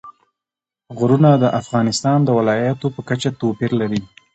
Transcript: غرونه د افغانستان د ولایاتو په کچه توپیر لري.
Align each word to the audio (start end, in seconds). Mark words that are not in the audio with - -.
غرونه 0.97 1.29
د 1.37 1.45
افغانستان 1.61 2.17
د 2.23 2.29
ولایاتو 2.39 2.87
په 2.95 3.01
کچه 3.09 3.29
توپیر 3.41 3.71
لري. 3.81 4.01